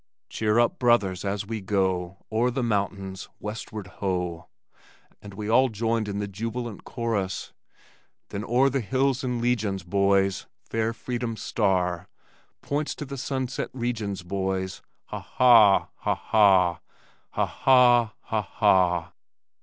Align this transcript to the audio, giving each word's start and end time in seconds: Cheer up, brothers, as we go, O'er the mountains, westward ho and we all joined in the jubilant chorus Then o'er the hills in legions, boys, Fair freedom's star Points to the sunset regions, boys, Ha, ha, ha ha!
Cheer 0.29 0.57
up, 0.59 0.79
brothers, 0.79 1.23
as 1.23 1.45
we 1.45 1.61
go, 1.61 2.25
O'er 2.31 2.49
the 2.49 2.63
mountains, 2.63 3.29
westward 3.39 3.85
ho 3.85 4.47
and 5.21 5.35
we 5.35 5.47
all 5.47 5.69
joined 5.69 6.07
in 6.07 6.17
the 6.17 6.27
jubilant 6.27 6.83
chorus 6.83 7.53
Then 8.29 8.43
o'er 8.45 8.71
the 8.71 8.79
hills 8.81 9.23
in 9.23 9.39
legions, 9.39 9.83
boys, 9.83 10.47
Fair 10.63 10.91
freedom's 10.91 11.43
star 11.43 12.07
Points 12.63 12.95
to 12.95 13.05
the 13.05 13.15
sunset 13.15 13.69
regions, 13.73 14.23
boys, 14.23 14.81
Ha, 15.09 15.19
ha, 15.19 15.89
ha 15.97 16.79
ha! 17.35 19.11